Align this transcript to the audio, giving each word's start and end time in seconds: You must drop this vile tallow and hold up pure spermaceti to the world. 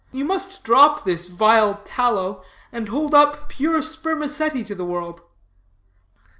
You 0.11 0.25
must 0.25 0.63
drop 0.63 1.05
this 1.05 1.27
vile 1.27 1.75
tallow 1.85 2.41
and 2.71 2.89
hold 2.89 3.13
up 3.13 3.47
pure 3.49 3.83
spermaceti 3.83 4.63
to 4.63 4.73
the 4.73 4.83
world. 4.83 5.21